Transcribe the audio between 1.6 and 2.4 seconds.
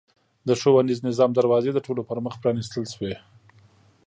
د ټولو پرمخ